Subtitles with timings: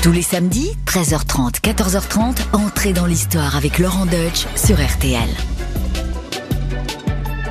[0.00, 5.28] Tous les samedis, 13h30, 14h30, entrez dans l'histoire avec Laurent Deutsch sur RTL.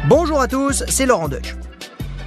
[0.07, 1.55] Bonjour à tous, c'est Laurent Deutsch.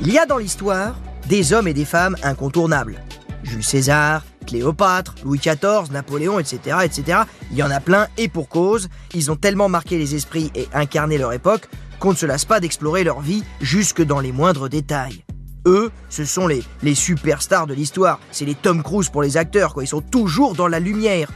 [0.02, 0.94] Il y a dans l'histoire
[1.26, 3.00] des hommes et des femmes incontournables.
[3.44, 7.20] Jules César, Cléopâtre, Louis XIV, Napoléon, etc., etc.
[7.50, 8.90] Il y en a plein et pour cause.
[9.14, 11.66] Ils ont tellement marqué les esprits et incarné leur époque
[11.98, 15.24] qu'on ne se lasse pas d'explorer leur vie jusque dans les moindres détails.
[15.70, 18.18] Eux, ce sont les, superstars de l'histoire.
[18.32, 19.84] C'est les Tom Cruise pour les acteurs, quoi.
[19.84, 21.30] Ils sont toujours dans la lumière.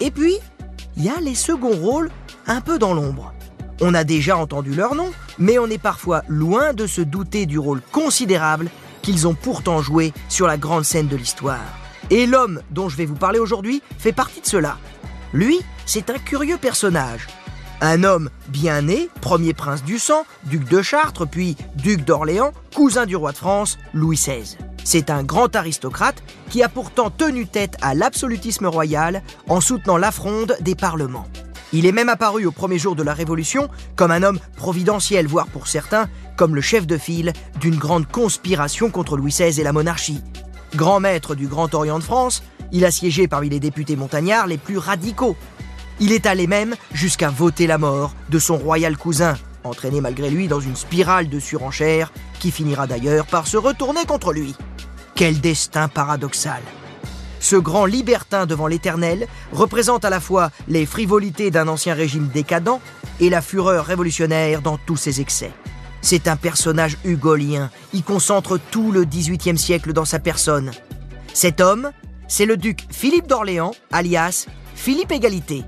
[0.00, 0.36] Et puis,
[0.98, 2.10] il y a les seconds rôles
[2.46, 3.32] un peu dans l'ombre.
[3.80, 7.58] On a déjà entendu leur nom, mais on est parfois loin de se douter du
[7.58, 8.68] rôle considérable
[9.00, 11.64] qu'ils ont pourtant joué sur la grande scène de l'histoire.
[12.10, 14.76] Et l'homme dont je vais vous parler aujourd'hui fait partie de cela.
[15.32, 17.26] Lui, c'est un curieux personnage.
[17.80, 23.06] Un homme bien né, premier prince du sang, duc de Chartres, puis duc d'Orléans, cousin
[23.06, 24.56] du roi de France, Louis XVI.
[24.82, 30.10] C'est un grand aristocrate qui a pourtant tenu tête à l'absolutisme royal en soutenant la
[30.10, 31.26] fronde des parlements.
[31.72, 35.46] Il est même apparu au premier jour de la Révolution comme un homme providentiel, voire
[35.46, 39.72] pour certains comme le chef de file d'une grande conspiration contre Louis XVI et la
[39.72, 40.22] monarchie.
[40.74, 42.42] Grand maître du Grand Orient de France,
[42.72, 45.36] il a siégé parmi les députés montagnards les plus radicaux.
[46.00, 50.46] Il est allé même jusqu'à voter la mort de son royal cousin, entraîné malgré lui
[50.46, 54.54] dans une spirale de surenchère qui finira d'ailleurs par se retourner contre lui.
[55.14, 56.62] Quel destin paradoxal
[57.40, 62.80] ce grand libertin devant l'éternel représente à la fois les frivolités d'un ancien régime décadent
[63.20, 65.52] et la fureur révolutionnaire dans tous ses excès.
[66.00, 70.72] C'est un personnage hugolien, il concentre tout le XVIIIe siècle dans sa personne.
[71.32, 71.92] Cet homme,
[72.26, 75.64] c'est le duc Philippe d'Orléans, alias Philippe Égalité.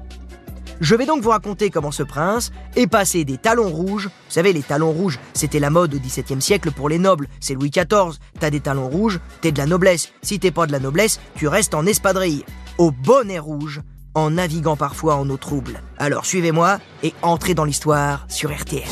[0.81, 4.07] Je vais donc vous raconter comment ce prince est passé des talons rouges.
[4.07, 7.29] Vous savez, les talons rouges, c'était la mode au XVIIe siècle pour les nobles.
[7.39, 8.19] C'est Louis XIV.
[8.39, 10.11] T'as des talons rouges, t'es de la noblesse.
[10.23, 12.45] Si t'es pas de la noblesse, tu restes en espadrille.
[12.79, 13.83] Au bonnet rouge,
[14.15, 15.83] en naviguant parfois en eau trouble.
[15.99, 18.89] Alors suivez-moi et entrez dans l'histoire sur RTL.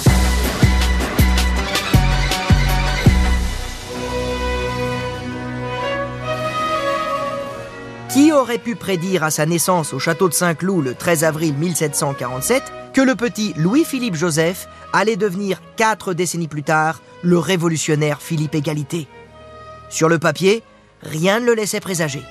[8.09, 12.63] Qui aurait pu prédire à sa naissance au château de Saint-Cloud le 13 avril 1747
[12.95, 19.09] que le petit Louis-Philippe Joseph allait devenir quatre décennies plus tard le révolutionnaire Philippe Égalité?
[19.91, 20.63] Sur le papier,
[21.03, 22.23] rien ne le laissait présager.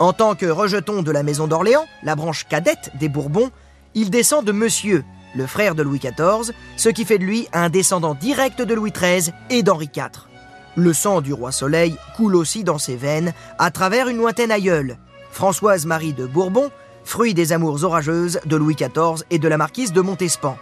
[0.00, 3.50] En tant que rejeton de la maison d'Orléans, la branche cadette des Bourbons,
[3.94, 5.04] il descend de Monsieur,
[5.36, 8.90] le frère de Louis XIV, ce qui fait de lui un descendant direct de Louis
[8.90, 10.26] XIII et d'Henri IV.
[10.74, 14.96] Le sang du roi Soleil coule aussi dans ses veines à travers une lointaine aïeule,
[15.32, 16.70] Françoise Marie de Bourbon,
[17.04, 20.58] fruit des amours orageuses de Louis XIV et de la marquise de Montespan.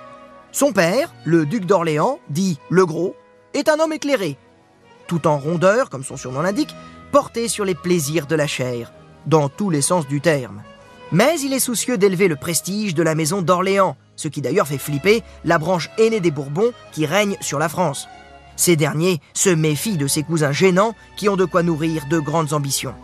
[0.53, 3.17] Son père, le duc d'Orléans, dit le Gros,
[3.53, 4.39] est un homme éclairé,
[5.09, 6.75] tout en rondeur, comme son surnom l'indique,
[7.11, 8.93] porté sur les plaisirs de la chair,
[9.27, 10.63] dans tous les sens du terme.
[11.11, 14.79] Mais il est soucieux d'élever le prestige de la maison d'Orléans, ce qui d'ailleurs fait
[14.79, 18.07] flipper la branche aînée des Bourbons qui règne sur la France.
[18.55, 22.53] Ces derniers se méfient de ses cousins gênants qui ont de quoi nourrir de grandes
[22.53, 22.95] ambitions.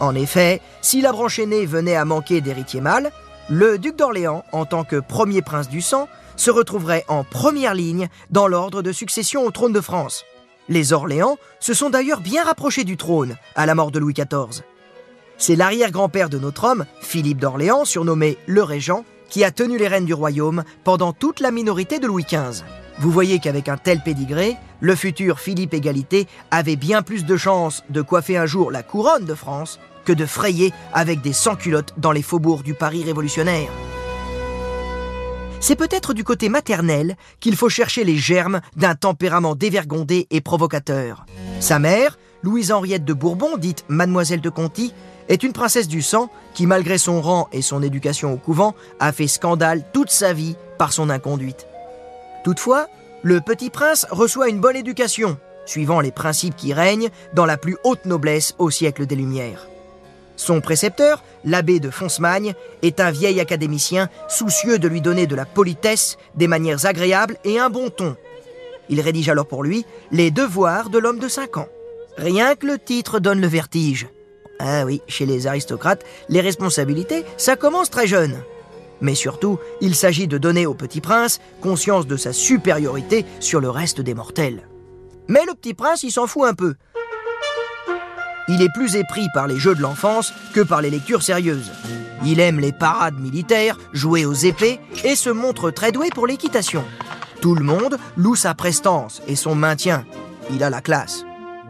[0.00, 3.12] En effet, si la branche aînée venait à manquer d'héritier mâle,
[3.50, 8.08] le duc d'Orléans, en tant que premier prince du sang, se retrouverait en première ligne
[8.30, 10.24] dans l'ordre de succession au trône de France.
[10.70, 14.62] Les Orléans se sont d'ailleurs bien rapprochés du trône à la mort de Louis XIV.
[15.36, 20.06] C'est l'arrière-grand-père de notre homme, Philippe d'Orléans, surnommé le Régent, qui a tenu les rênes
[20.06, 22.64] du royaume pendant toute la minorité de Louis XV.
[22.98, 27.82] Vous voyez qu'avec un tel pédigré, le futur Philippe Égalité avait bien plus de chances
[27.90, 32.12] de coiffer un jour la couronne de France que de frayer avec des sans-culottes dans
[32.12, 33.70] les faubourgs du Paris révolutionnaire.
[35.60, 41.26] C'est peut-être du côté maternel qu'il faut chercher les germes d'un tempérament dévergondé et provocateur.
[41.60, 44.94] Sa mère, Louise-Henriette de Bourbon, dite Mademoiselle de Conti,
[45.28, 49.12] est une princesse du sang qui, malgré son rang et son éducation au couvent, a
[49.12, 51.66] fait scandale toute sa vie par son inconduite.
[52.42, 52.88] Toutefois,
[53.22, 57.76] le petit prince reçoit une bonne éducation, suivant les principes qui règnent dans la plus
[57.84, 59.69] haute noblesse au siècle des Lumières.
[60.40, 65.44] Son précepteur, l'abbé de Foncemagne, est un vieil académicien soucieux de lui donner de la
[65.44, 68.16] politesse, des manières agréables et un bon ton.
[68.88, 71.68] Il rédige alors pour lui les devoirs de l'homme de 5 ans.
[72.16, 74.08] Rien que le titre donne le vertige.
[74.58, 78.42] Ah oui, chez les aristocrates, les responsabilités, ça commence très jeune.
[79.02, 83.68] Mais surtout, il s'agit de donner au petit prince conscience de sa supériorité sur le
[83.68, 84.66] reste des mortels.
[85.28, 86.76] Mais le petit prince, il s'en fout un peu.
[88.52, 91.70] Il est plus épris par les jeux de l'enfance que par les lectures sérieuses.
[92.24, 96.84] Il aime les parades militaires, jouer aux épées et se montre très doué pour l'équitation.
[97.40, 100.04] Tout le monde loue sa prestance et son maintien.
[100.50, 101.24] Il a la classe.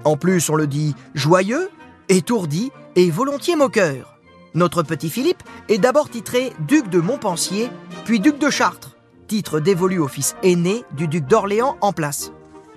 [0.05, 1.69] En plus, on le dit joyeux,
[2.09, 4.19] étourdi et volontiers moqueur.
[4.55, 7.69] Notre petit Philippe est d'abord titré duc de Montpensier,
[8.06, 8.97] puis duc de Chartres,
[9.29, 12.33] titre dévolu au fils aîné du duc d'Orléans en place.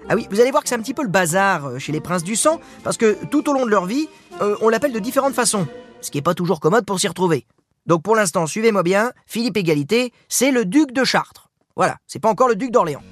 [0.10, 2.02] Ah oui, vous allez voir que c'est un petit peu le bazar euh, chez les
[2.02, 4.10] princes du sang, parce que tout au long de leur vie,
[4.42, 5.66] euh, on l'appelle de différentes façons,
[6.02, 7.46] ce qui n'est pas toujours commode pour s'y retrouver.
[7.86, 11.50] Donc pour l'instant, suivez-moi bien, Philippe Égalité, c'est le duc de Chartres.
[11.76, 13.04] Voilà, c'est pas encore le duc d'Orléans.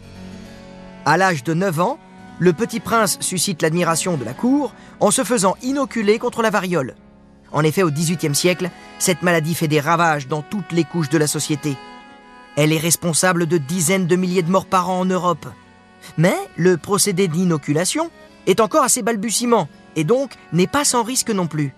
[1.05, 1.97] À l'âge de 9 ans,
[2.39, 6.95] le petit prince suscite l'admiration de la cour en se faisant inoculer contre la variole.
[7.51, 11.17] En effet, au XVIIIe siècle, cette maladie fait des ravages dans toutes les couches de
[11.17, 11.75] la société.
[12.55, 15.47] Elle est responsable de dizaines de milliers de morts par an en Europe.
[16.17, 18.11] Mais le procédé d'inoculation
[18.47, 21.73] est encore assez balbutiement et donc n'est pas sans risque non plus.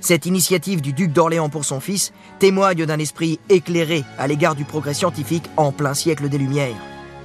[0.00, 4.64] Cette initiative du duc d'Orléans pour son fils témoigne d'un esprit éclairé à l'égard du
[4.64, 6.76] progrès scientifique en plein siècle des Lumières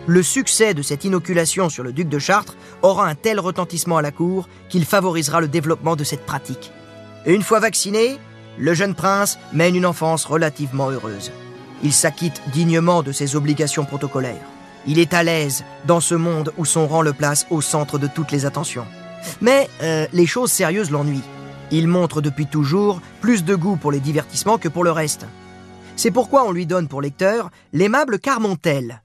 [0.09, 4.01] le succès de cette inoculation sur le duc de Chartres aura un tel retentissement à
[4.01, 6.71] la cour qu'il favorisera le développement de cette pratique.
[7.27, 8.17] une fois vacciné,
[8.57, 11.31] le jeune prince mène une enfance relativement heureuse.
[11.83, 14.47] Il s'acquitte dignement de ses obligations protocolaires.
[14.89, 18.07] Il est à l'aise dans ce monde où son rang le place au centre de
[18.07, 18.87] toutes les attentions.
[19.39, 21.21] Mais euh, les choses sérieuses l'ennuient.
[21.69, 25.27] Il montre depuis toujours plus de goût pour les divertissements que pour le reste.
[25.95, 29.03] C'est pourquoi on lui donne pour lecteur l'aimable Carmontel,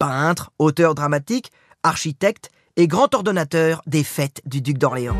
[0.00, 1.52] peintre, auteur dramatique,
[1.84, 5.16] architecte et grand ordonnateur des fêtes du duc d'Orléans.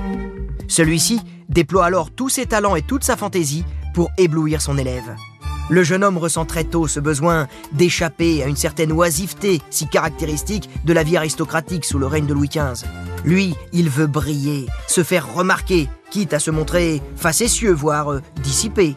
[0.66, 3.64] Celui-ci déploie alors tous ses talents et toute sa fantaisie
[3.94, 5.14] pour éblouir son élève.
[5.70, 10.68] Le jeune homme ressent très tôt ce besoin d'échapper à une certaine oisiveté si caractéristique
[10.84, 12.86] de la vie aristocratique sous le règne de Louis XV.
[13.24, 18.96] Lui, il veut briller, se faire remarquer, quitte à se montrer facétieux, voire euh, dissipé.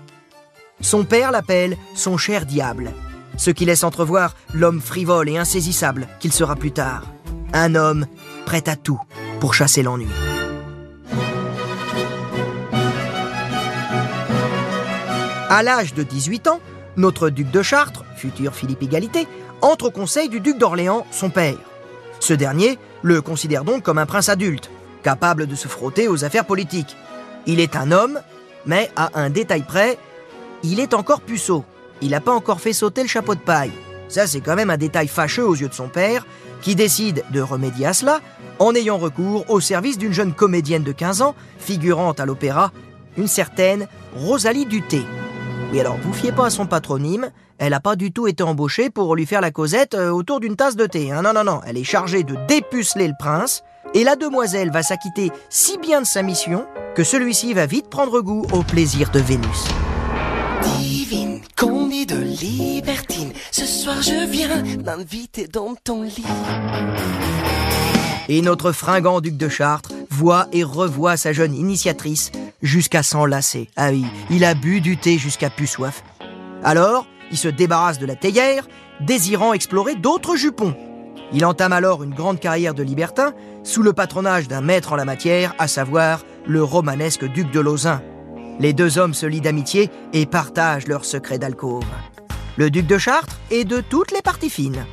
[0.81, 2.91] Son père l'appelle son cher diable,
[3.37, 7.03] ce qui laisse entrevoir l'homme frivole et insaisissable qu'il sera plus tard.
[7.53, 8.07] Un homme
[8.45, 8.99] prêt à tout
[9.39, 10.07] pour chasser l'ennui.
[15.49, 16.59] À l'âge de 18 ans,
[16.97, 19.27] notre duc de Chartres, futur Philippe Égalité,
[19.61, 21.57] entre au conseil du duc d'Orléans, son père.
[22.19, 24.69] Ce dernier le considère donc comme un prince adulte,
[25.03, 26.95] capable de se frotter aux affaires politiques.
[27.45, 28.19] Il est un homme,
[28.65, 29.97] mais à un détail près,
[30.63, 31.63] il est encore puceau
[32.01, 33.71] il n'a pas encore fait sauter le chapeau de paille.
[34.07, 36.25] Ça, c'est quand même un détail fâcheux aux yeux de son père,
[36.61, 38.21] qui décide de remédier à cela
[38.59, 42.71] en ayant recours au service d'une jeune comédienne de 15 ans, figurant à l'opéra,
[43.17, 45.01] une certaine Rosalie Duté.
[45.75, 48.89] Oui, alors, vous fiez pas à son patronyme, elle n'a pas du tout été embauchée
[48.89, 51.11] pour lui faire la causette euh, autour d'une tasse de thé.
[51.11, 51.21] Hein.
[51.21, 53.61] Non, non, non, elle est chargée de dépuceler le prince,
[53.93, 58.21] et la demoiselle va s'acquitter si bien de sa mission que celui-ci va vite prendre
[58.21, 59.65] goût au plaisir de Vénus
[62.05, 63.31] de libertine.
[63.51, 66.23] Ce soir, je viens m'inviter dans ton lit.
[68.27, 72.31] Et notre fringant duc de Chartres voit et revoit sa jeune initiatrice
[72.65, 73.69] jusqu'à s'enlacer.
[73.75, 76.03] Ah oui, il a bu du thé jusqu'à plus soif.
[76.63, 78.67] Alors, il se débarrasse de la théière,
[78.99, 80.75] désirant explorer d'autres jupons.
[81.31, 83.33] Il entame alors une grande carrière de libertin
[83.63, 88.01] sous le patronage d'un maître en la matière, à savoir le romanesque duc de Lauzun.
[88.59, 91.83] Les deux hommes se lient d'amitié et partagent leurs secrets d'alcôve.
[92.57, 94.85] Le duc de Chartres est de toutes les parties fines.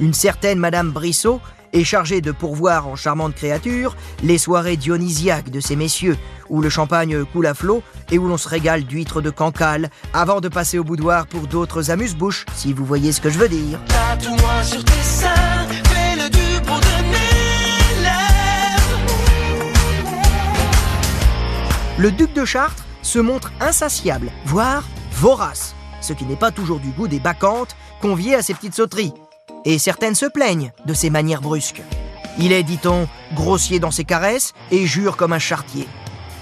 [0.00, 1.40] Une certaine Madame Brissot
[1.72, 6.16] est chargée de pourvoir en charmantes créatures les soirées dionysiaques de ces messieurs,
[6.48, 10.40] où le champagne coule à flot et où l'on se régale d'huîtres de cancale, avant
[10.40, 13.80] de passer au boudoir pour d'autres amuse-bouches, si vous voyez ce que je veux dire.
[21.98, 26.88] Le duc de Chartres se montre insatiable, voire vorace, ce qui n'est pas toujours du
[26.88, 29.14] goût des bacchantes conviées à ces petites sauteries.
[29.64, 31.82] Et certaines se plaignent de ses manières brusques.
[32.38, 35.86] Il est, dit-on, grossier dans ses caresses et jure comme un chartier.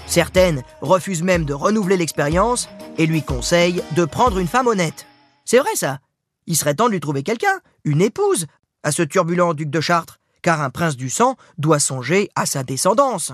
[0.07, 5.05] Certaines refusent même de renouveler l'expérience et lui conseillent de prendre une femme honnête.
[5.45, 5.99] C'est vrai ça.
[6.47, 8.47] Il serait temps de lui trouver quelqu'un, une épouse,
[8.83, 12.63] à ce turbulent duc de Chartres, car un prince du sang doit songer à sa
[12.63, 13.31] descendance.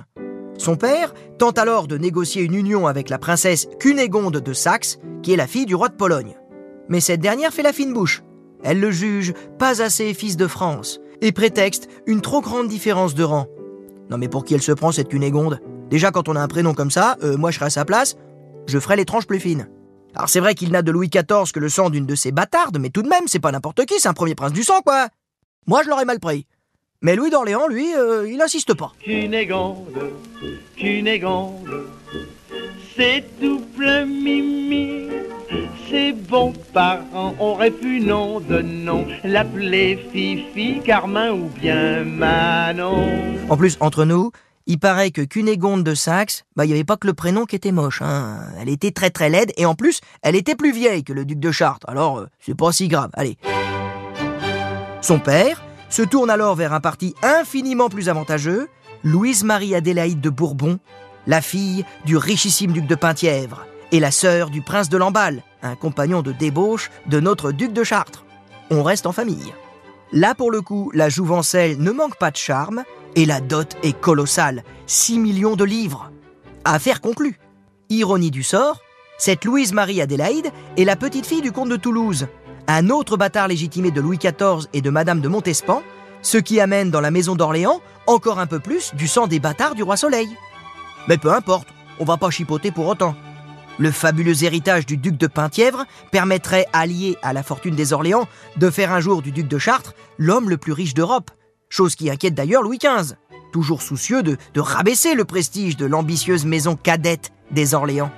[0.57, 5.33] Son père tente alors de négocier une union avec la princesse Cunégonde de Saxe, qui
[5.33, 6.35] est la fille du roi de Pologne.
[6.89, 8.23] Mais cette dernière fait la fine bouche.
[8.63, 13.23] Elle le juge pas assez fils de France et prétexte une trop grande différence de
[13.23, 13.47] rang.
[14.09, 15.59] Non mais pour qui elle se prend cette Cunégonde?
[15.89, 18.17] Déjà quand on a un prénom comme ça, euh, moi je serais à sa place,
[18.67, 19.69] je ferais les tranches plus fines.
[20.15, 22.79] Alors c'est vrai qu'il n'a de Louis XIV que le sang d'une de ses bâtardes,
[22.79, 25.07] mais tout de même c'est pas n'importe qui, c'est un premier prince du sang quoi.
[25.65, 26.45] Moi je l'aurais mal pris.
[27.01, 28.91] Mais Louis d'Orléans, lui, euh, il n'insiste pas.
[29.03, 30.11] Cunégonde,
[30.75, 31.85] Cunégonde,
[32.95, 35.07] c'est tout plein mimi.
[35.89, 43.07] Ses bons parents auraient pu nom de nom l'appeler Fifi, Carmin ou bien Manon.
[43.49, 44.31] En plus, entre nous,
[44.69, 47.55] Il paraît que Cunégonde de Saxe, bah, il n'y avait pas que le prénom qui
[47.55, 48.01] était moche.
[48.01, 48.39] Hein.
[48.59, 51.39] Elle était très très laide et en plus, elle était plus vieille que le duc
[51.39, 51.87] de Chartres.
[51.89, 53.09] Alors, euh, c'est pas si grave.
[53.13, 53.37] Allez.
[55.01, 58.67] Son père se tourne alors vers un parti infiniment plus avantageux,
[59.05, 60.79] Louise-Marie Adélaïde de Bourbon,
[61.27, 65.75] la fille du richissime duc de Penthièvre et la sœur du prince de Lamballe, un
[65.75, 68.25] compagnon de débauche de notre duc de Chartres.
[68.71, 69.53] On reste en famille.
[70.11, 72.83] Là, pour le coup, la jouvencelle ne manque pas de charme
[73.15, 76.11] et la dot est colossale 6 millions de livres.
[76.65, 77.39] Affaire conclue.
[77.89, 78.81] Ironie du sort,
[79.17, 82.27] cette Louise-Marie Adélaïde est la petite fille du comte de Toulouse,
[82.67, 85.81] un autre bâtard légitimé de Louis XIV et de Madame de Montespan,
[86.21, 89.75] ce qui amène dans la maison d'Orléans encore un peu plus du sang des bâtards
[89.75, 90.29] du roi Soleil.
[91.07, 91.67] Mais peu importe,
[91.99, 93.15] on va pas chipoter pour autant.
[93.79, 98.69] Le fabuleux héritage du duc de Penthièvre permettrait, allié à la fortune des Orléans, de
[98.69, 101.31] faire un jour du duc de Chartres l'homme le plus riche d'Europe.
[101.69, 103.15] Chose qui inquiète d'ailleurs Louis XV,
[103.51, 108.11] toujours soucieux de, de rabaisser le prestige de l'ambitieuse maison cadette des Orléans.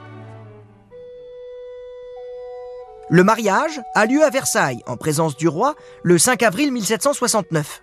[3.09, 7.81] Le mariage a lieu à Versailles, en présence du roi, le 5 avril 1769.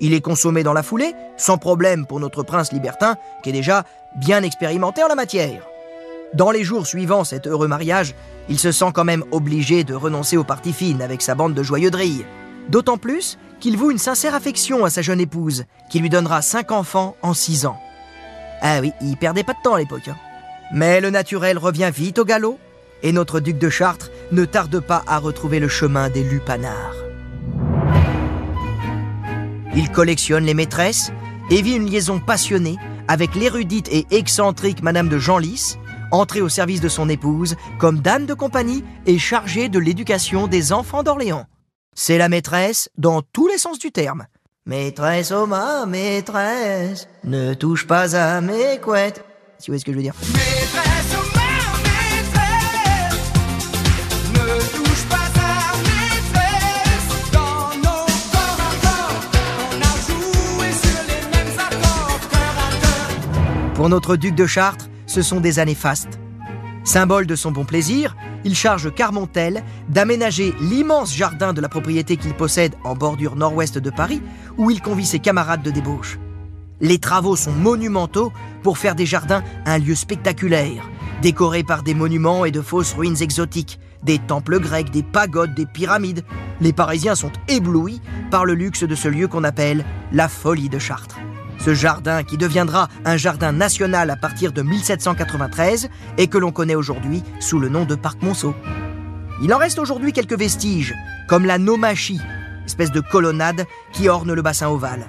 [0.00, 3.84] Il est consommé dans la foulée, sans problème pour notre prince libertin, qui est déjà
[4.16, 5.66] bien expérimenté en la matière.
[6.34, 8.14] Dans les jours suivant cet heureux mariage,
[8.48, 11.62] il se sent quand même obligé de renoncer aux parties fines avec sa bande de
[11.62, 12.24] joyeux drilles.
[12.68, 16.72] D'autant plus qu'il voue une sincère affection à sa jeune épouse, qui lui donnera cinq
[16.72, 17.78] enfants en six ans.
[18.62, 20.08] Ah oui, il perdait pas de temps à l'époque.
[20.08, 20.16] Hein.
[20.72, 22.58] Mais le naturel revient vite au galop,
[23.02, 27.09] et notre duc de Chartres ne tarde pas à retrouver le chemin des lupanards.
[29.74, 31.12] Il collectionne les maîtresses
[31.50, 32.76] et vit une liaison passionnée
[33.08, 35.76] avec l'érudite et excentrique Madame de Genlis,
[36.10, 40.72] entrée au service de son épouse comme dame de compagnie et chargée de l'éducation des
[40.72, 41.46] enfants d'Orléans.
[41.94, 44.26] C'est la maîtresse dans tous les sens du terme.
[44.66, 49.24] Maîtresse, oh ma maîtresse, ne touche pas à mes couettes.
[49.58, 50.14] Vous voyez ce que je veux dire?
[63.80, 66.20] Pour notre duc de Chartres, ce sont des années fastes.
[66.84, 72.34] Symbole de son bon plaisir, il charge Carmontel d'aménager l'immense jardin de la propriété qu'il
[72.34, 74.20] possède en bordure nord-ouest de Paris,
[74.58, 76.18] où il convie ses camarades de débauche.
[76.82, 80.86] Les travaux sont monumentaux pour faire des jardins un lieu spectaculaire,
[81.22, 85.64] décoré par des monuments et de fausses ruines exotiques, des temples grecs, des pagodes, des
[85.64, 86.22] pyramides.
[86.60, 90.78] Les Parisiens sont éblouis par le luxe de ce lieu qu'on appelle la folie de
[90.78, 91.16] Chartres.
[91.60, 96.74] Ce jardin, qui deviendra un jardin national à partir de 1793 et que l'on connaît
[96.74, 98.54] aujourd'hui sous le nom de Parc Monceau.
[99.42, 100.94] Il en reste aujourd'hui quelques vestiges,
[101.28, 102.20] comme la nomachie,
[102.64, 105.06] espèce de colonnade qui orne le bassin ovale.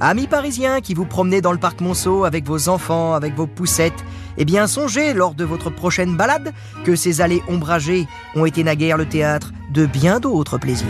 [0.00, 4.04] Amis parisiens qui vous promenez dans le parc Monceau avec vos enfants, avec vos poussettes,
[4.36, 6.52] eh bien songez lors de votre prochaine balade
[6.84, 10.88] que ces allées ombragées ont été naguère le théâtre de bien d'autres plaisirs.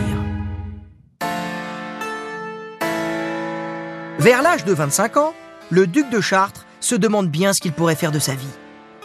[4.23, 5.33] Vers l'âge de 25 ans,
[5.69, 8.55] le duc de Chartres se demande bien ce qu'il pourrait faire de sa vie.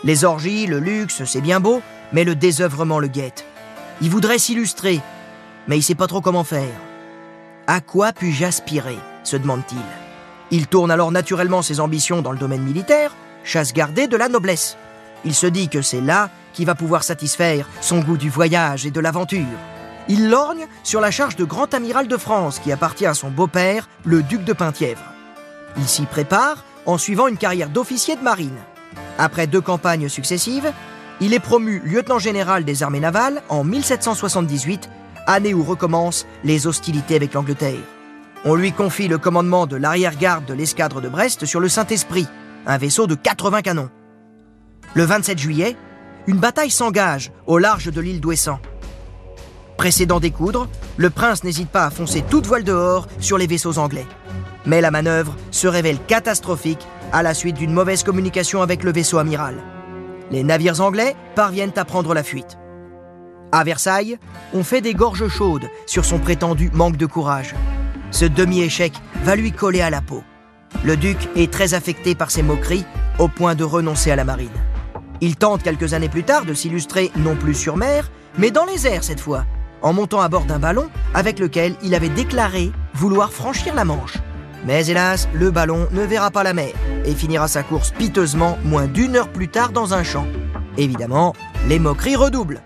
[0.05, 1.83] Les orgies, le luxe, c'est bien beau,
[2.13, 3.45] mais le désœuvrement le guette.
[4.01, 5.01] Il voudrait s'illustrer,
[5.67, 6.71] mais il sait pas trop comment faire.
[7.67, 9.83] À quoi puis-je aspirer se demande-t-il.
[10.53, 14.77] Il tourne alors naturellement ses ambitions dans le domaine militaire, chasse gardée de la noblesse.
[15.25, 18.93] Il se dit que c'est là qu'il va pouvoir satisfaire son goût du voyage et
[18.93, 19.59] de l'aventure.
[20.09, 23.89] Il lorgne sur la charge de grand amiral de France qui appartient à son beau-père,
[24.05, 25.03] le duc de Penthièvre.
[25.77, 28.57] Il s'y prépare en suivant une carrière d'officier de marine.
[29.19, 30.73] Après deux campagnes successives,
[31.21, 34.89] il est promu lieutenant général des armées navales en 1778,
[35.27, 37.85] année où recommencent les hostilités avec l'Angleterre.
[38.45, 42.29] On lui confie le commandement de l'arrière-garde de l'escadre de Brest sur le Saint-Esprit,
[42.67, 43.91] un vaisseau de 80 canons.
[44.95, 45.77] Le 27 juillet,
[46.27, 48.61] une bataille s'engage au large de l'île d'Ouessant.
[49.79, 54.07] Précédant découdre, le prince n'hésite pas à foncer toute voile dehors sur les vaisseaux anglais.
[54.67, 59.19] Mais la manœuvre se révèle catastrophique à la suite d'une mauvaise communication avec le vaisseau
[59.19, 59.55] amiral.
[60.33, 62.59] Les navires anglais parviennent à prendre la fuite.
[63.53, 64.19] À Versailles,
[64.53, 67.55] on fait des gorges chaudes sur son prétendu manque de courage.
[68.11, 68.93] Ce demi-échec
[69.23, 70.25] va lui coller à la peau.
[70.85, 72.85] Le duc est très affecté par ces moqueries
[73.21, 74.49] au point de renoncer à la marine.
[75.21, 78.87] Il tente quelques années plus tard de s'illustrer non plus sur mer, mais dans les
[78.87, 79.45] airs cette fois,
[79.83, 84.19] en montant à bord d'un ballon avec lequel il avait déclaré vouloir franchir la Manche.
[84.65, 86.73] Mais hélas, le ballon ne verra pas la mer
[87.05, 90.27] et finira sa course piteusement moins d'une heure plus tard dans un champ.
[90.77, 91.35] Évidemment,
[91.69, 92.63] les moqueries redoublent.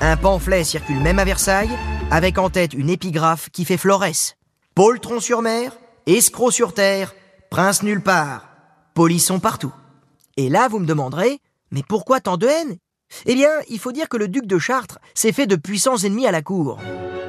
[0.00, 1.76] Un pamphlet circule même à Versailles,
[2.10, 4.36] avec en tête une épigraphe qui fait florès.
[4.74, 5.72] Poltron sur mer,
[6.06, 7.14] escroc sur terre,
[7.50, 8.48] prince nulle part.
[8.94, 9.72] Polissons partout.
[10.36, 11.38] Et là, vous me demanderez,
[11.70, 12.76] mais pourquoi tant de haine?
[13.26, 16.26] Eh bien, il faut dire que le duc de Chartres s'est fait de puissants ennemis
[16.26, 16.78] à la cour.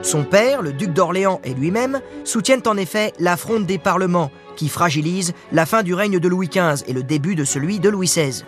[0.02, 5.34] Son père, le duc d'Orléans et lui-même soutiennent en effet la des parlements qui fragilise
[5.52, 8.44] la fin du règne de Louis XV et le début de celui de Louis XVI.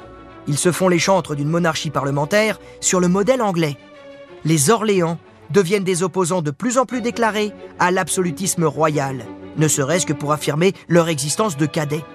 [0.47, 3.77] Ils se font les chantres d'une monarchie parlementaire sur le modèle anglais.
[4.45, 5.17] Les Orléans
[5.49, 9.25] deviennent des opposants de plus en plus déclarés à l'absolutisme royal,
[9.57, 12.05] ne serait-ce que pour affirmer leur existence de cadets.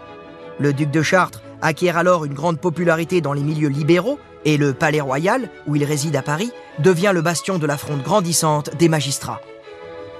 [0.59, 4.75] Le duc de Chartres acquiert alors une grande popularité dans les milieux libéraux et le
[4.75, 8.89] palais royal, où il réside à Paris, devient le bastion de la fronde grandissante des
[8.89, 9.41] magistrats.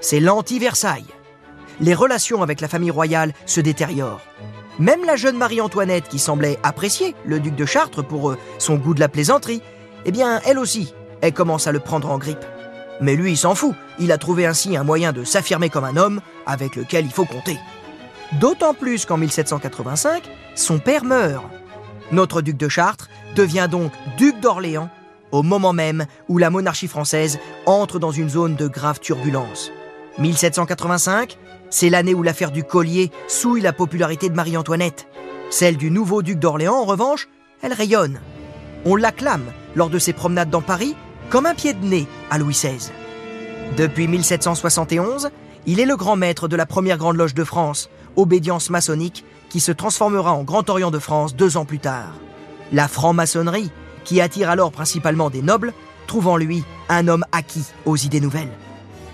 [0.01, 1.05] C'est l'anti-Versailles.
[1.79, 4.21] Les relations avec la famille royale se détériorent.
[4.79, 8.93] Même la jeune Marie-Antoinette, qui semblait apprécier le duc de Chartres pour euh, son goût
[8.93, 9.61] de la plaisanterie,
[10.05, 12.43] eh bien, elle aussi, elle commence à le prendre en grippe.
[13.01, 13.75] Mais lui, il s'en fout.
[13.99, 17.25] Il a trouvé ainsi un moyen de s'affirmer comme un homme avec lequel il faut
[17.25, 17.57] compter.
[18.39, 20.23] D'autant plus qu'en 1785,
[20.55, 21.45] son père meurt.
[22.11, 24.89] Notre duc de Chartres devient donc duc d'Orléans
[25.31, 29.71] au moment même où la monarchie française entre dans une zone de grave turbulence.
[30.19, 31.37] 1785,
[31.71, 35.07] c'est l'année où l'affaire du collier souille la popularité de Marie-Antoinette.
[35.49, 37.29] Celle du nouveau duc d'Orléans, en revanche,
[37.63, 38.21] elle rayonne.
[38.85, 40.95] On l'acclame lors de ses promenades dans Paris
[41.31, 42.91] comme un pied de nez à Louis XVI.
[43.75, 45.31] Depuis 1771,
[45.65, 49.59] il est le grand maître de la première grande loge de France, obédience maçonnique, qui
[49.59, 52.13] se transformera en Grand Orient de France deux ans plus tard.
[52.73, 53.69] La franc-maçonnerie,
[54.03, 55.73] qui attire alors principalement des nobles,
[56.07, 58.51] trouve en lui un homme acquis aux idées nouvelles.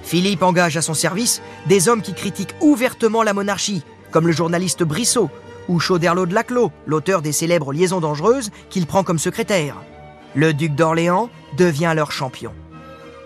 [0.02, 4.84] Philippe engage à son service des hommes qui critiquent ouvertement la monarchie, comme le journaliste
[4.84, 5.30] Brissot
[5.68, 9.76] ou Chauderlot de Laclos, l'auteur des célèbres Liaisons dangereuses qu'il prend comme secrétaire.
[10.36, 12.54] Le duc d'Orléans devient leur champion.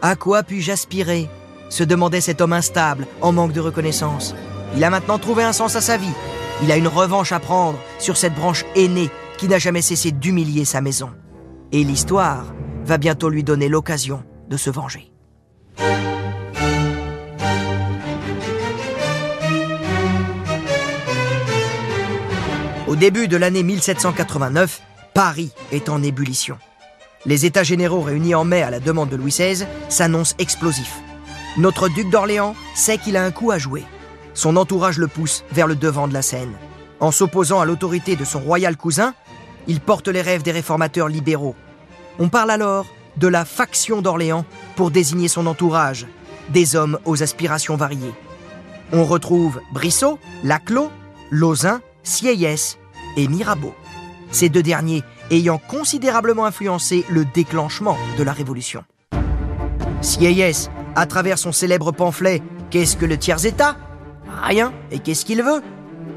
[0.02, 1.30] À quoi puis-je aspirer?
[1.70, 4.36] se demandait cet homme instable, en manque de reconnaissance.
[4.76, 6.14] Il a maintenant trouvé un sens à sa vie.
[6.62, 9.10] Il a une revanche à prendre sur cette branche aînée
[9.44, 11.10] qui n'a jamais cessé d'humilier sa maison.
[11.74, 12.54] Et l'histoire
[12.86, 15.12] va bientôt lui donner l'occasion de se venger.
[22.88, 24.82] Au début de l'année 1789,
[25.14, 26.58] Paris est en ébullition.
[27.26, 31.02] Les États généraux réunis en mai à la demande de Louis XVI s'annoncent explosifs.
[31.58, 33.84] Notre duc d'Orléans sait qu'il a un coup à jouer.
[34.36, 36.54] Son entourage le pousse vers le devant de la scène.
[37.02, 39.14] En s'opposant à l'autorité de son royal cousin,
[39.68, 41.56] il porte les rêves des réformateurs libéraux.
[42.20, 42.86] On parle alors
[43.18, 44.46] de la faction d'Orléans
[44.76, 46.08] pour désigner son entourage,
[46.50, 48.14] des hommes aux aspirations variées.
[48.92, 50.92] On retrouve Brissot, Laclos,
[51.32, 52.78] Lauzun, Sieyès
[53.18, 53.74] et Mirabeau.
[54.32, 58.84] Ces deux derniers ayant considérablement influencé le déclenchement de la Révolution.
[60.02, 62.42] Sieyès, à travers son célèbre pamphlet
[62.74, 63.78] Qu'est-ce que le tiers-État?
[64.42, 64.74] Rien.
[64.90, 65.62] Et qu'est-ce qu'il veut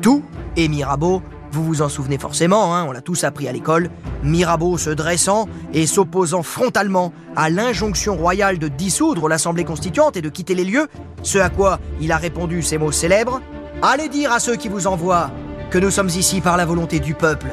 [0.00, 0.24] Tout.
[0.56, 1.20] Et Mirabeau,
[1.56, 3.88] vous vous en souvenez forcément, hein, on l'a tous appris à l'école,
[4.22, 10.28] Mirabeau se dressant et s'opposant frontalement à l'injonction royale de dissoudre l'Assemblée constituante et de
[10.28, 10.86] quitter les lieux,
[11.22, 13.40] ce à quoi il a répondu ces mots célèbres
[13.80, 15.30] Allez dire à ceux qui vous envoient
[15.70, 17.46] que nous sommes ici par la volonté du peuple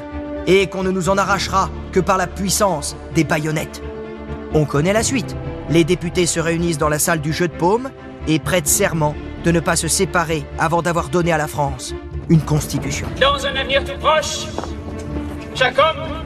[0.48, 3.82] et qu'on ne nous en arrachera que par la puissance des baïonnettes.
[4.54, 5.34] On connaît la suite.
[5.70, 7.90] Les députés se réunissent dans la salle du jeu de paume
[8.28, 11.96] et prêtent serment de ne pas se séparer avant d'avoir donné à la France
[12.30, 13.08] une constitution.
[13.20, 14.46] Dans un avenir tout proche,
[15.56, 16.24] chaque homme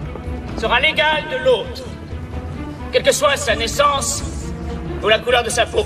[0.57, 1.83] sera l'égal de l'autre,
[2.91, 4.23] quelle que soit sa naissance
[5.03, 5.86] ou la couleur de sa peau.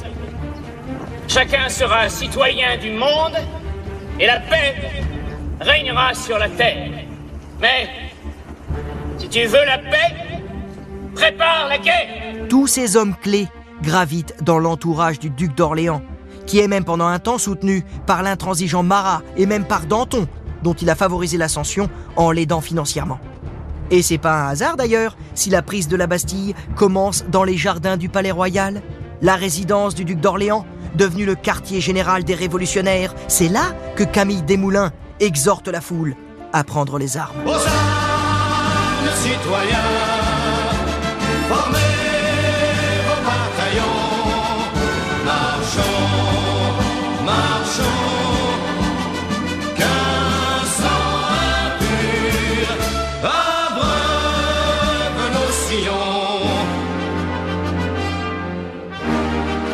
[1.28, 3.38] Chacun sera citoyen du monde
[4.20, 4.76] et la paix
[5.60, 6.90] régnera sur la terre.
[7.62, 7.90] Mais
[9.18, 10.16] si tu veux la paix,
[11.16, 12.48] prépare la guerre.
[12.50, 13.48] Tous ces hommes clés
[13.82, 16.02] gravitent dans l'entourage du duc d'Orléans,
[16.52, 20.28] qui est même pendant un temps soutenu par l'intransigeant Marat et même par Danton,
[20.64, 23.20] dont il a favorisé l'ascension en l'aidant financièrement.
[23.90, 27.56] Et c'est pas un hasard d'ailleurs si la prise de la Bastille commence dans les
[27.56, 28.82] jardins du Palais Royal,
[29.22, 33.16] la résidence du duc d'Orléans, devenu le quartier général des révolutionnaires.
[33.30, 36.18] C'est là que Camille Desmoulins exhorte la foule
[36.52, 37.38] à prendre les armes.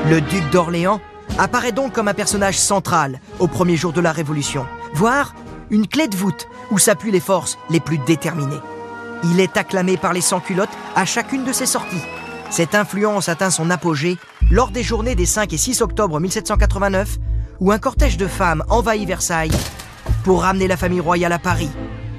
[0.09, 1.01] Le duc d'Orléans
[1.37, 5.35] apparaît donc comme un personnage central au premier jour de la Révolution, voire
[5.69, 8.61] une clé de voûte où s'appuient les forces les plus déterminées.
[9.25, 12.01] Il est acclamé par les sans-culottes à chacune de ses sorties.
[12.49, 14.17] Cette influence atteint son apogée
[14.49, 17.17] lors des journées des 5 et 6 octobre 1789,
[17.59, 19.51] où un cortège de femmes envahit Versailles
[20.23, 21.69] pour ramener la famille royale à Paris,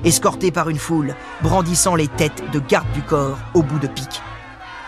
[0.04, 4.22] escorté par une foule, brandissant les têtes de garde du corps au bout de pique.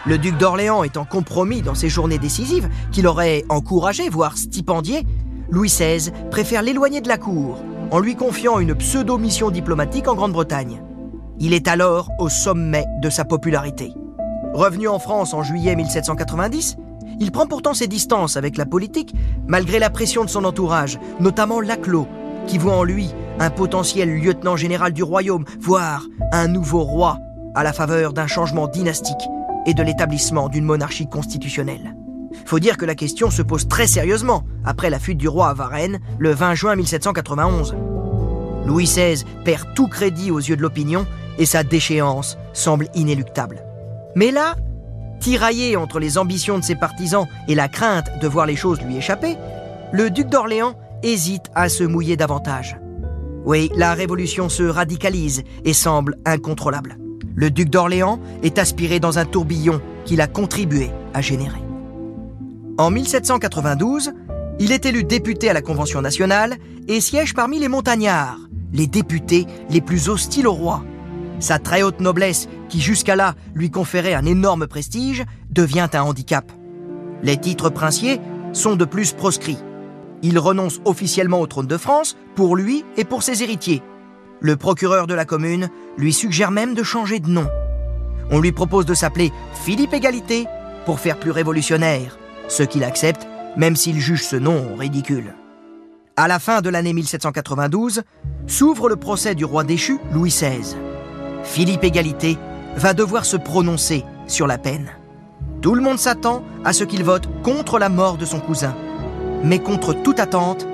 [0.06, 5.06] Le duc d'Orléans étant compromis dans ces journées décisives, qu'il aurait encouragé, voire stipendié,
[5.50, 10.82] Louis XVI préfère l'éloigner de la cour, en lui confiant une pseudo-mission diplomatique en Grande-Bretagne.
[11.38, 13.92] Il est alors au sommet de sa popularité.
[14.54, 16.76] Revenu en France en juillet 1790,
[17.20, 19.14] il prend pourtant ses distances avec la politique,
[19.46, 22.08] malgré la pression de son entourage, notamment Laclos,
[22.46, 26.02] qui voit en lui un potentiel lieutenant général du royaume, voire
[26.32, 27.18] un nouveau roi,
[27.54, 29.28] à la faveur d'un changement dynastique
[29.66, 31.94] et de l'établissement d'une monarchie constitutionnelle.
[32.46, 35.54] Faut dire que la question se pose très sérieusement après la fuite du roi à
[35.54, 37.76] Varennes le 20 juin 1791.
[38.66, 41.06] Louis XVI perd tout crédit aux yeux de l'opinion
[41.38, 43.64] et sa déchéance semble inéluctable.
[44.14, 44.56] Mais là,
[45.20, 48.96] tiraillé entre les ambitions de ses partisans et la crainte de voir les choses lui
[48.96, 49.36] échapper,
[49.92, 52.76] le duc d'Orléans hésite à se mouiller davantage.
[53.44, 56.98] Oui, la révolution se radicalise et semble incontrôlable.
[57.34, 61.60] Le duc d'Orléans est aspiré dans un tourbillon qu'il a contribué à générer.
[62.76, 64.12] En 1792,
[64.58, 66.56] il est élu député à la Convention nationale
[66.86, 68.38] et siège parmi les montagnards,
[68.72, 70.84] les députés les plus hostiles au roi.
[71.40, 76.52] Sa très haute noblesse, qui jusqu'à là lui conférait un énorme prestige, devient un handicap.
[77.22, 78.20] Les titres princiers
[78.52, 79.58] sont de plus proscrits.
[80.22, 83.82] Il renonce officiellement au trône de France pour lui et pour ses héritiers.
[84.40, 87.48] Le procureur de la commune lui suggère même de changer de nom.
[88.30, 90.46] On lui propose de s'appeler Philippe Égalité
[90.84, 93.26] pour faire plus révolutionnaire, ce qu'il accepte
[93.56, 95.34] même s'il juge ce nom ridicule.
[96.16, 98.02] À la fin de l'année 1792,
[98.46, 100.76] s'ouvre le procès du roi déchu Louis XVI.
[101.44, 102.38] Philippe Égalité
[102.76, 104.90] va devoir se prononcer sur la peine.
[105.62, 108.74] Tout le monde s'attend à ce qu'il vote contre la mort de son cousin.
[109.42, 110.66] Mais contre toute attente,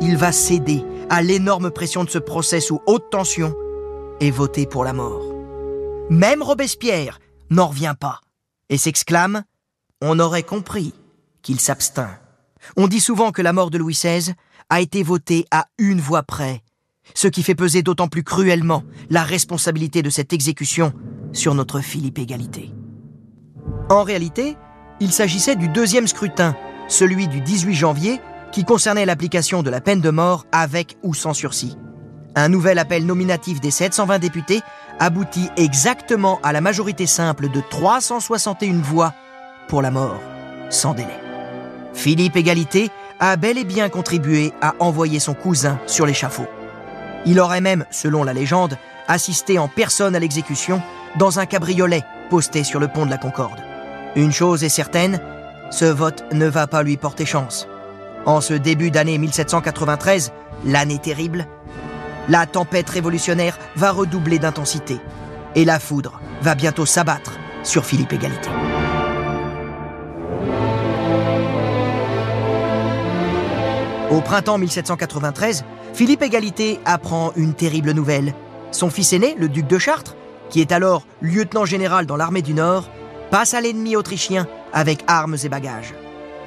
[0.00, 3.54] il va céder à l'énorme pression de ce procès sous haute tension
[4.20, 5.22] et voter pour la mort.
[6.10, 8.20] Même Robespierre n'en revient pas
[8.68, 9.38] et s'exclame⁇
[10.00, 10.94] On aurait compris
[11.42, 12.10] qu'il s'abstint.
[12.76, 14.32] On dit souvent que la mort de Louis XVI
[14.70, 16.62] a été votée à une voix près,
[17.14, 20.92] ce qui fait peser d'autant plus cruellement la responsabilité de cette exécution
[21.32, 22.72] sur notre Philippe Égalité.
[23.90, 24.56] En réalité,
[25.00, 26.56] il s'agissait du deuxième scrutin,
[26.88, 28.20] celui du 18 janvier,
[28.52, 31.76] qui concernait l'application de la peine de mort avec ou sans sursis.
[32.36, 34.60] Un nouvel appel nominatif des 720 députés
[34.98, 39.12] aboutit exactement à la majorité simple de 361 voix
[39.68, 40.20] pour la mort,
[40.70, 41.20] sans délai.
[41.92, 42.90] Philippe Égalité
[43.20, 46.46] a bel et bien contribué à envoyer son cousin sur l'échafaud.
[47.26, 48.76] Il aurait même, selon la légende,
[49.08, 50.82] assisté en personne à l'exécution
[51.16, 53.62] dans un cabriolet posté sur le pont de la Concorde.
[54.16, 55.20] Une chose est certaine,
[55.70, 57.68] ce vote ne va pas lui porter chance.
[58.26, 60.32] En ce début d'année 1793,
[60.64, 61.46] l'année terrible,
[62.28, 64.98] la tempête révolutionnaire va redoubler d'intensité
[65.54, 67.32] et la foudre va bientôt s'abattre
[67.62, 68.48] sur Philippe Égalité.
[74.10, 78.34] Au printemps 1793, Philippe Égalité apprend une terrible nouvelle.
[78.72, 80.16] Son fils aîné, le duc de Chartres,
[80.50, 82.90] qui est alors lieutenant général dans l'armée du Nord,
[83.30, 85.94] passe à l'ennemi autrichien avec armes et bagages.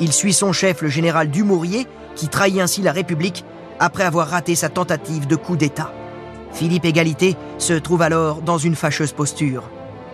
[0.01, 3.45] Il suit son chef, le général Dumouriez, qui trahit ainsi la République
[3.79, 5.93] après avoir raté sa tentative de coup d'État.
[6.51, 9.63] Philippe Égalité se trouve alors dans une fâcheuse posture.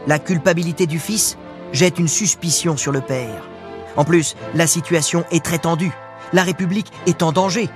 [0.06, 1.40] La culpabilité du fils
[1.72, 3.50] jette une suspicion sur le père.
[3.98, 5.92] En plus, la situation est très tendue.
[6.34, 7.68] La République est en danger.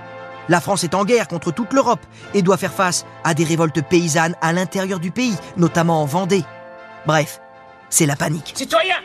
[0.49, 3.81] La France est en guerre contre toute l'Europe et doit faire face à des révoltes
[3.81, 6.43] paysannes à l'intérieur du pays, notamment en Vendée.
[7.05, 7.41] Bref,
[7.89, 8.53] c'est la panique.
[8.55, 9.01] Citoyens,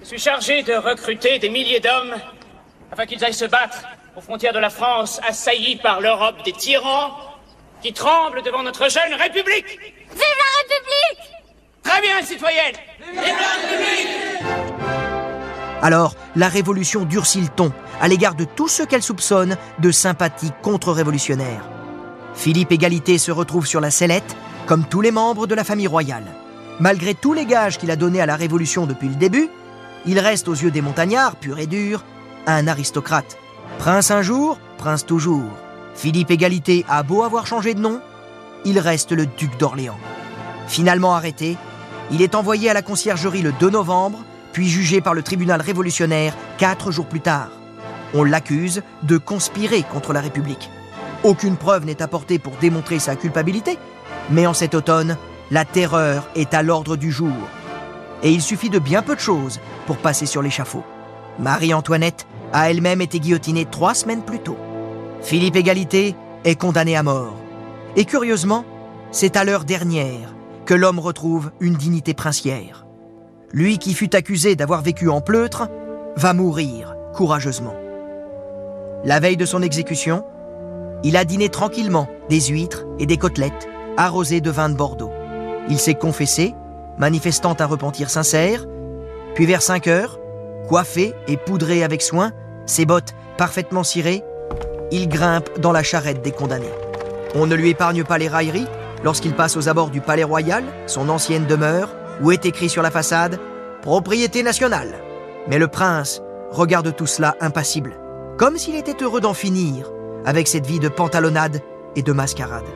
[0.00, 2.14] je suis chargé de recruter des milliers d'hommes
[2.90, 3.82] afin qu'ils aillent se battre
[4.16, 7.12] aux frontières de la France, assaillis par l'Europe des tyrans
[7.82, 9.78] qui tremblent devant notre jeune République.
[10.10, 11.30] Vive la République
[11.82, 12.74] Très bien, citoyenne
[15.82, 20.52] Alors, la révolution durcit le ton à l'égard de tous ceux qu'elle soupçonne de sympathie
[20.62, 21.68] contre-révolutionnaire.
[22.34, 26.24] Philippe Égalité se retrouve sur la sellette, comme tous les membres de la famille royale.
[26.78, 29.48] Malgré tous les gages qu'il a donnés à la Révolution depuis le début,
[30.06, 32.04] il reste aux yeux des montagnards, pur et dur,
[32.46, 33.36] un aristocrate.
[33.78, 35.50] Prince un jour, prince toujours.
[35.94, 38.00] Philippe Égalité a beau avoir changé de nom,
[38.64, 39.98] il reste le duc d'Orléans.
[40.68, 41.56] Finalement arrêté,
[42.10, 44.20] il est envoyé à la conciergerie le 2 novembre,
[44.52, 47.50] puis jugé par le tribunal révolutionnaire quatre jours plus tard.
[48.14, 50.70] On l'accuse de conspirer contre la République.
[51.22, 53.78] Aucune preuve n'est apportée pour démontrer sa culpabilité,
[54.30, 55.16] mais en cet automne,
[55.50, 57.36] la terreur est à l'ordre du jour.
[58.22, 60.84] Et il suffit de bien peu de choses pour passer sur l'échafaud.
[61.38, 64.58] Marie-Antoinette a elle-même été guillotinée trois semaines plus tôt.
[65.22, 67.36] Philippe Égalité est condamné à mort.
[67.96, 68.64] Et curieusement,
[69.10, 70.34] c'est à l'heure dernière
[70.64, 72.86] que l'homme retrouve une dignité princière.
[73.52, 75.68] Lui qui fut accusé d'avoir vécu en pleutre
[76.16, 77.74] va mourir courageusement.
[79.04, 80.24] La veille de son exécution,
[81.02, 85.10] il a dîné tranquillement des huîtres et des côtelettes arrosées de vin de Bordeaux.
[85.68, 86.54] Il s'est confessé,
[86.96, 88.66] manifestant un repentir sincère,
[89.34, 90.20] puis vers 5 heures,
[90.68, 92.32] coiffé et poudré avec soin,
[92.66, 94.22] ses bottes parfaitement cirées,
[94.92, 96.70] il grimpe dans la charrette des condamnés.
[97.34, 98.66] On ne lui épargne pas les railleries
[99.02, 102.90] lorsqu'il passe aux abords du Palais Royal, son ancienne demeure, où est écrit sur la
[102.90, 103.38] façade
[103.82, 104.94] Propriété nationale.
[105.48, 107.96] Mais le prince regarde tout cela impassible,
[108.36, 109.90] comme s'il était heureux d'en finir
[110.26, 111.62] avec cette vie de pantalonnade
[111.96, 112.66] et de mascarade,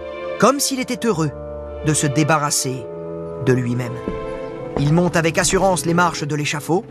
[0.40, 1.30] comme s'il était heureux
[1.84, 2.86] de se débarrasser
[3.44, 3.92] de lui-même.
[4.78, 6.84] Il monte avec assurance les marches de l'échafaud.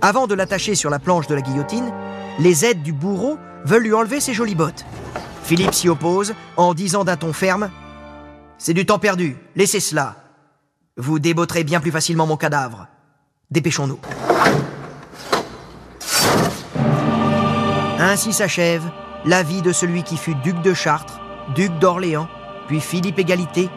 [0.00, 1.92] Avant de l'attacher sur la planche de la guillotine,
[2.38, 4.84] les aides du bourreau veulent lui enlever ses jolies bottes.
[5.44, 7.70] Philippe s'y oppose en disant d'un ton ferme
[8.58, 10.16] C'est du temps perdu, laissez cela.
[10.96, 12.88] Vous débotterez bien plus facilement mon cadavre.
[13.50, 13.98] Dépêchons-nous.
[17.98, 18.82] Ainsi s'achève
[19.24, 21.20] la vie de celui qui fut duc de Chartres,
[21.54, 22.28] duc d'Orléans,
[22.66, 23.68] puis Philippe Égalité,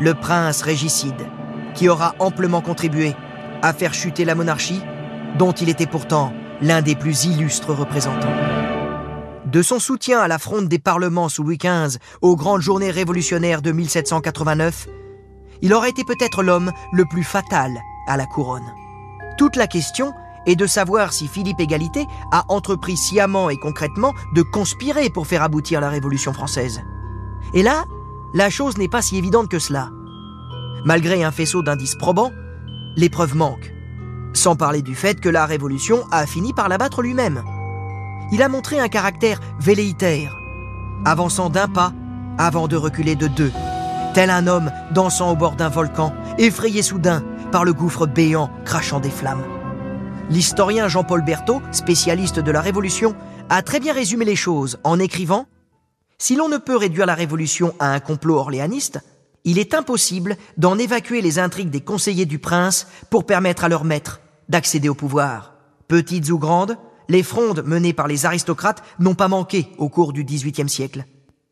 [0.00, 1.26] le prince régicide,
[1.74, 3.14] qui aura amplement contribué
[3.62, 4.82] à faire chuter la monarchie,
[5.38, 8.34] dont il était pourtant l'un des plus illustres représentants.
[9.46, 13.62] De son soutien à la fronde des parlements sous Louis XV aux grandes journées révolutionnaires
[13.62, 14.86] de 1789,
[15.62, 18.74] il aurait été peut-être l'homme le plus fatal à la couronne.
[19.38, 20.12] Toute la question
[20.46, 25.42] est de savoir si Philippe Égalité a entrepris sciemment et concrètement de conspirer pour faire
[25.42, 26.80] aboutir la Révolution française.
[27.52, 27.84] Et là,
[28.32, 29.90] la chose n'est pas si évidente que cela.
[30.84, 32.30] Malgré un faisceau d'indices probants,
[32.96, 33.72] les preuves manquent.
[34.32, 37.42] Sans parler du fait que la Révolution a fini par l'abattre lui-même.
[38.32, 40.36] Il a montré un caractère velléitaire,
[41.04, 41.92] avançant d'un pas
[42.38, 43.52] avant de reculer de deux,
[44.16, 48.98] tel un homme dansant au bord d'un volcan, effrayé soudain par le gouffre béant crachant
[48.98, 49.44] des flammes.
[50.30, 53.14] L'historien Jean-Paul Berthaud, spécialiste de la Révolution,
[53.50, 55.44] a très bien résumé les choses en écrivant
[56.16, 59.00] Si l'on ne peut réduire la Révolution à un complot orléaniste,
[59.44, 63.84] il est impossible d'en évacuer les intrigues des conseillers du prince pour permettre à leur
[63.84, 65.52] maître d'accéder au pouvoir.
[65.88, 66.78] Petites ou grandes,
[67.10, 71.04] les frondes menées par les aristocrates n'ont pas manqué au cours du XVIIIe siècle.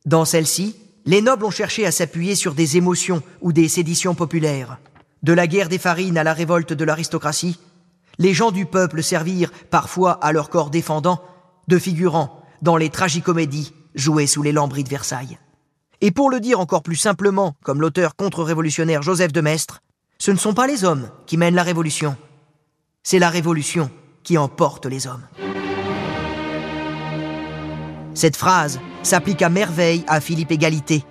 [0.06, 4.78] Dans celles-ci, les nobles ont cherché à s'appuyer sur des émotions ou des séditions populaires.
[5.22, 7.58] De la guerre des farines à la révolte de l'aristocratie,
[8.18, 11.20] les gens du peuple servirent parfois à leur corps défendant
[11.68, 15.38] de figurants dans les tragicomédies jouées sous les lambris de Versailles.
[16.00, 19.80] Et pour le dire encore plus simplement, comme l'auteur contre-révolutionnaire Joseph de Maistre,
[20.18, 22.16] ce ne sont pas les hommes qui mènent la révolution,
[23.02, 23.90] c'est la révolution
[24.22, 25.26] qui emporte les hommes.
[28.14, 31.04] Cette phrase s'applique à merveille à Philippe Égalité,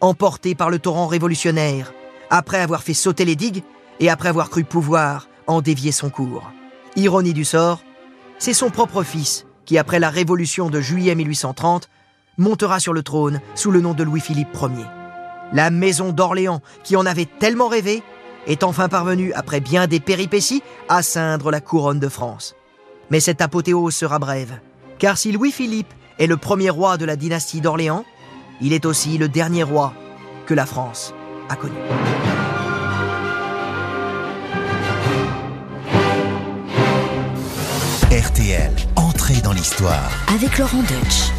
[0.00, 1.92] emporté par le torrent révolutionnaire,
[2.30, 3.62] après avoir fait sauter les digues
[4.00, 6.52] et après avoir cru pouvoir en dévier son cours.
[6.94, 7.82] Ironie du sort,
[8.38, 11.88] c'est son propre fils qui, après la révolution de juillet 1830,
[12.36, 14.86] montera sur le trône sous le nom de Louis-Philippe Ier.
[15.52, 18.02] La maison d'Orléans, qui en avait tellement rêvé,
[18.46, 22.56] est enfin parvenue, après bien des péripéties, à ceindre la couronne de France.
[23.10, 24.58] Mais cette apothéose sera brève,
[24.98, 25.92] car si Louis-Philippe
[26.22, 28.04] est le premier roi de la dynastie d'Orléans,
[28.60, 29.92] il est aussi le dernier roi
[30.46, 31.12] que la France
[31.48, 31.74] a connu.
[38.12, 40.10] RTL, entrée dans l'histoire.
[40.32, 41.32] Avec Laurent Deutsch.